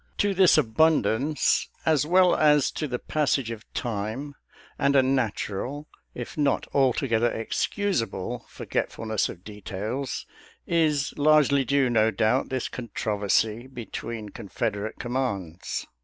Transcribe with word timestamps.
To 0.17 0.33
this 0.33 0.57
abundance 0.57 1.69
as 1.85 2.07
well 2.07 2.35
as 2.35 2.71
to 2.71 2.87
the 2.87 2.97
passage 2.97 3.51
of 3.51 3.71
time 3.75 4.33
and 4.79 4.95
a 4.95 5.03
natural, 5.03 5.87
if 6.15 6.35
not 6.39 6.65
altogether 6.73 7.29
excusable, 7.29 8.43
forgetfulness 8.49 9.29
of 9.29 9.43
details 9.43 10.25
is 10.65 11.15
largely 11.19 11.63
due, 11.63 11.87
no 11.91 12.09
doubt, 12.09 12.49
this 12.49 12.67
controversy 12.67 13.67
be 13.67 13.85
tween 13.85 14.29
Confederate 14.29 14.97
commands. 14.97 15.85